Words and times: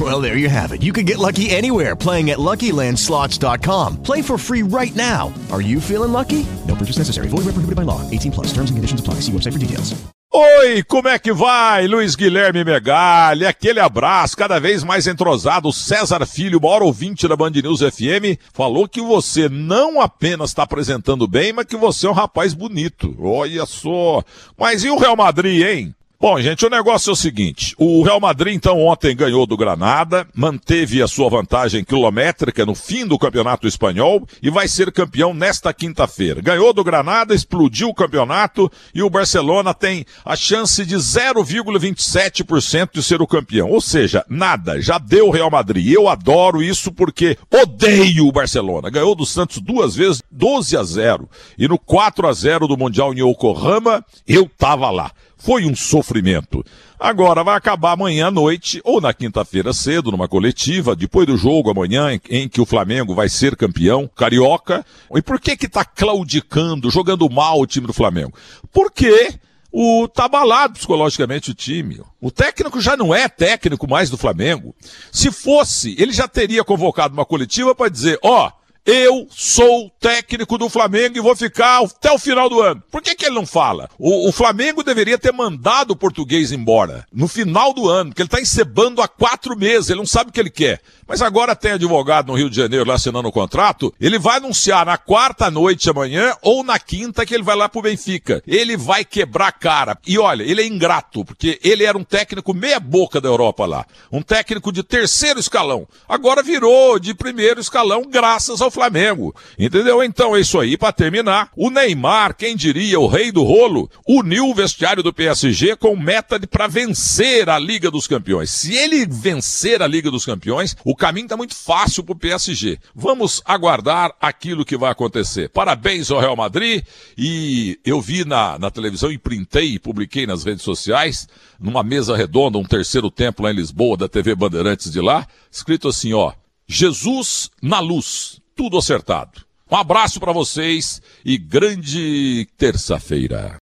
Well, 0.00 0.20
there 0.20 0.36
you 0.36 0.48
have 0.48 0.72
it. 0.72 0.82
You 0.82 0.92
can 0.92 1.06
get 1.06 1.18
lucky 1.18 1.50
anywhere 1.50 1.94
playing 1.94 2.30
at 2.30 2.38
LuckyLandSlots.com. 2.38 4.02
Play 4.02 4.22
for 4.22 4.36
free 4.36 4.62
right 4.64 4.94
now. 4.96 5.32
Are 5.52 5.62
you 5.62 5.80
feeling 5.80 6.10
lucky? 6.12 6.44
No 6.66 6.74
purchase 6.74 6.98
necessary. 6.98 7.28
Void 7.28 7.44
where 7.44 7.54
prohibited 7.54 7.76
by 7.76 7.82
law. 7.82 8.00
18 8.10 8.32
plus. 8.32 8.48
Terms 8.48 8.70
and 8.70 8.76
conditions 8.76 9.00
apply. 9.00 9.20
See 9.20 9.30
website 9.30 9.52
for 9.52 9.60
details. 9.60 9.94
Oi, 10.36 10.82
como 10.82 11.06
é 11.06 11.16
que 11.16 11.32
vai? 11.32 11.86
Luiz 11.86 12.16
Guilherme 12.16 12.64
Megali, 12.64 13.46
aquele 13.46 13.78
abraço, 13.78 14.36
cada 14.36 14.58
vez 14.58 14.82
mais 14.82 15.06
entrosado. 15.06 15.72
César 15.72 16.26
Filho, 16.26 16.60
maior 16.60 16.82
ouvinte 16.82 17.28
da 17.28 17.36
Band 17.36 17.52
News 17.52 17.78
FM, 17.78 18.36
falou 18.52 18.88
que 18.88 19.00
você 19.00 19.48
não 19.48 20.00
apenas 20.00 20.50
está 20.50 20.64
apresentando 20.64 21.28
bem, 21.28 21.52
mas 21.52 21.66
que 21.66 21.76
você 21.76 22.08
é 22.08 22.10
um 22.10 22.14
rapaz 22.14 22.52
bonito. 22.52 23.14
Olha 23.20 23.64
só. 23.64 24.24
Mas 24.58 24.82
e 24.82 24.90
o 24.90 24.98
Real 24.98 25.14
Madrid, 25.14 25.62
hein? 25.62 25.94
Bom, 26.24 26.40
gente, 26.40 26.64
o 26.64 26.70
negócio 26.70 27.10
é 27.10 27.12
o 27.12 27.16
seguinte: 27.16 27.74
o 27.76 28.02
Real 28.02 28.18
Madrid, 28.18 28.54
então, 28.54 28.80
ontem 28.80 29.14
ganhou 29.14 29.46
do 29.46 29.58
Granada, 29.58 30.26
manteve 30.34 31.02
a 31.02 31.06
sua 31.06 31.28
vantagem 31.28 31.84
quilométrica 31.84 32.64
no 32.64 32.74
fim 32.74 33.06
do 33.06 33.18
campeonato 33.18 33.68
espanhol 33.68 34.26
e 34.42 34.48
vai 34.48 34.66
ser 34.66 34.90
campeão 34.90 35.34
nesta 35.34 35.70
quinta-feira. 35.74 36.40
Ganhou 36.40 36.72
do 36.72 36.82
Granada, 36.82 37.34
explodiu 37.34 37.90
o 37.90 37.94
campeonato 37.94 38.72
e 38.94 39.02
o 39.02 39.10
Barcelona 39.10 39.74
tem 39.74 40.06
a 40.24 40.34
chance 40.34 40.86
de 40.86 40.96
0,27% 40.96 42.94
de 42.94 43.02
ser 43.02 43.20
o 43.20 43.26
campeão. 43.26 43.68
Ou 43.68 43.82
seja, 43.82 44.24
nada, 44.26 44.80
já 44.80 44.96
deu 44.96 45.28
o 45.28 45.30
Real 45.30 45.50
Madrid. 45.50 45.92
Eu 45.92 46.08
adoro 46.08 46.62
isso 46.62 46.90
porque 46.90 47.36
odeio 47.52 48.26
o 48.26 48.32
Barcelona. 48.32 48.88
Ganhou 48.88 49.14
do 49.14 49.26
Santos 49.26 49.58
duas 49.60 49.94
vezes, 49.94 50.22
12 50.30 50.74
a 50.74 50.84
0. 50.84 51.28
E 51.58 51.68
no 51.68 51.78
4 51.78 52.26
a 52.26 52.32
0 52.32 52.66
do 52.66 52.78
Mundial 52.78 53.12
em 53.12 53.20
Yokohama, 53.20 54.02
eu 54.26 54.50
tava 54.56 54.90
lá. 54.90 55.12
Foi 55.44 55.66
um 55.66 55.76
sofrimento. 55.76 56.64
Agora 56.98 57.44
vai 57.44 57.54
acabar 57.54 57.92
amanhã 57.92 58.28
à 58.28 58.30
noite 58.30 58.80
ou 58.82 58.98
na 58.98 59.12
quinta-feira 59.12 59.74
cedo, 59.74 60.10
numa 60.10 60.26
coletiva, 60.26 60.96
depois 60.96 61.26
do 61.26 61.36
jogo 61.36 61.70
amanhã, 61.70 62.18
em, 62.30 62.48
que 62.48 62.62
o 62.62 62.64
Flamengo 62.64 63.14
vai 63.14 63.28
ser 63.28 63.54
campeão 63.54 64.08
carioca. 64.16 64.82
E 65.14 65.20
por 65.20 65.38
que 65.38 65.54
que 65.54 65.68
tá 65.68 65.84
claudicando, 65.84 66.90
jogando 66.90 67.28
mal 67.28 67.60
o 67.60 67.66
time 67.66 67.86
do 67.86 67.92
Flamengo? 67.92 68.32
Porque 68.72 69.34
o 69.70 70.08
tá 70.08 70.24
abalado 70.24 70.78
psicologicamente 70.78 71.50
o 71.50 71.54
time. 71.54 72.00
O 72.22 72.30
técnico 72.30 72.80
já 72.80 72.96
não 72.96 73.14
é 73.14 73.28
técnico 73.28 73.86
mais 73.86 74.08
do 74.08 74.16
Flamengo. 74.16 74.74
Se 75.12 75.30
fosse, 75.30 75.94
ele 75.98 76.14
já 76.14 76.26
teria 76.26 76.64
convocado 76.64 77.12
uma 77.12 77.26
coletiva 77.26 77.74
para 77.74 77.90
dizer, 77.90 78.18
ó, 78.22 78.46
oh, 78.46 78.63
eu 78.86 79.26
sou 79.30 79.90
técnico 79.98 80.58
do 80.58 80.68
Flamengo 80.68 81.16
e 81.16 81.20
vou 81.20 81.34
ficar 81.34 81.82
até 81.82 82.12
o 82.12 82.18
final 82.18 82.50
do 82.50 82.60
ano. 82.60 82.82
Por 82.90 83.00
que, 83.00 83.14
que 83.14 83.24
ele 83.24 83.34
não 83.34 83.46
fala? 83.46 83.88
O, 83.98 84.28
o 84.28 84.32
Flamengo 84.32 84.82
deveria 84.82 85.18
ter 85.18 85.32
mandado 85.32 85.92
o 85.92 85.96
português 85.96 86.52
embora 86.52 87.06
no 87.12 87.26
final 87.26 87.72
do 87.72 87.88
ano, 87.88 88.10
porque 88.10 88.22
ele 88.22 88.26
está 88.26 88.40
encebando 88.40 89.00
há 89.00 89.08
quatro 89.08 89.56
meses, 89.56 89.88
ele 89.88 90.00
não 90.00 90.06
sabe 90.06 90.30
o 90.30 90.32
que 90.32 90.40
ele 90.40 90.50
quer. 90.50 90.80
Mas 91.06 91.22
agora 91.22 91.56
tem 91.56 91.72
advogado 91.72 92.28
no 92.28 92.34
Rio 92.34 92.50
de 92.50 92.56
Janeiro 92.56 92.86
lá 92.86 92.94
assinando 92.94 93.28
o 93.28 93.32
contrato, 93.32 93.92
ele 94.00 94.18
vai 94.18 94.36
anunciar 94.36 94.84
na 94.84 94.98
quarta 94.98 95.50
noite 95.50 95.88
amanhã 95.88 96.34
ou 96.42 96.62
na 96.62 96.78
quinta 96.78 97.24
que 97.24 97.34
ele 97.34 97.42
vai 97.42 97.56
lá 97.56 97.68
pro 97.68 97.82
Benfica. 97.82 98.42
Ele 98.46 98.76
vai 98.76 99.04
quebrar 99.04 99.48
a 99.48 99.52
cara. 99.52 99.98
E 100.06 100.18
olha, 100.18 100.42
ele 100.42 100.62
é 100.62 100.66
ingrato, 100.66 101.24
porque 101.24 101.58
ele 101.62 101.84
era 101.84 101.96
um 101.96 102.04
técnico 102.04 102.54
meia 102.54 102.80
boca 102.80 103.20
da 103.20 103.28
Europa 103.28 103.66
lá. 103.66 103.86
Um 104.10 104.22
técnico 104.22 104.72
de 104.72 104.82
terceiro 104.82 105.40
escalão. 105.40 105.86
Agora 106.08 106.42
virou 106.42 106.98
de 106.98 107.14
primeiro 107.14 107.60
escalão 107.60 108.04
graças 108.08 108.60
ao 108.60 108.70
Flamengo. 108.74 109.34
Entendeu? 109.56 110.02
Então 110.02 110.34
é 110.34 110.40
isso 110.40 110.58
aí. 110.58 110.76
Para 110.76 110.92
terminar, 110.92 111.50
o 111.56 111.70
Neymar, 111.70 112.36
quem 112.36 112.56
diria, 112.56 112.98
o 112.98 113.06
rei 113.06 113.30
do 113.30 113.44
rolo, 113.44 113.88
uniu 114.06 114.50
o 114.50 114.54
vestiário 114.54 115.02
do 115.02 115.12
PSG 115.12 115.76
com 115.76 115.96
meta 115.96 116.40
para 116.46 116.66
vencer 116.66 117.48
a 117.48 117.58
Liga 117.58 117.90
dos 117.90 118.08
Campeões. 118.08 118.50
Se 118.50 118.74
ele 118.74 119.06
vencer 119.06 119.80
a 119.80 119.86
Liga 119.86 120.10
dos 120.10 120.26
Campeões, 120.26 120.76
o 120.84 120.96
caminho 120.96 121.26
está 121.26 121.36
muito 121.36 121.54
fácil 121.54 122.02
para 122.02 122.12
o 122.12 122.18
PSG. 122.18 122.78
Vamos 122.94 123.40
aguardar 123.44 124.12
aquilo 124.20 124.64
que 124.64 124.76
vai 124.76 124.90
acontecer. 124.90 125.48
Parabéns 125.50 126.10
ao 126.10 126.20
Real 126.20 126.36
Madrid 126.36 126.82
e 127.16 127.78
eu 127.84 128.00
vi 128.00 128.24
na, 128.24 128.58
na 128.58 128.70
televisão 128.70 129.12
e 129.12 129.18
printei 129.18 129.74
e 129.74 129.78
publiquei 129.78 130.26
nas 130.26 130.42
redes 130.44 130.64
sociais, 130.64 131.28
numa 131.60 131.84
mesa 131.84 132.16
redonda, 132.16 132.58
um 132.58 132.64
terceiro 132.64 133.10
tempo 133.10 133.42
lá 133.42 133.52
em 133.52 133.56
Lisboa, 133.56 133.96
da 133.96 134.08
TV 134.08 134.34
Bandeirantes 134.34 134.90
de 134.90 135.00
lá, 135.00 135.26
escrito 135.50 135.88
assim, 135.88 136.12
ó, 136.12 136.32
Jesus 136.66 137.50
na 137.62 137.78
luz 137.78 138.40
tudo 138.54 138.78
acertado. 138.78 139.44
Um 139.70 139.76
abraço 139.76 140.20
para 140.20 140.32
vocês 140.32 141.00
e 141.24 141.36
grande 141.38 142.46
terça-feira. 142.56 143.60